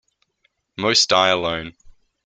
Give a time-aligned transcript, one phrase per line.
[0.77, 1.75] Most die alone.